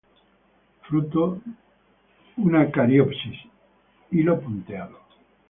Fruto 0.87 1.25
una 2.47 2.71
cariopsis; 2.71 3.45
hilo 4.09 4.37
punteado. 4.41 4.99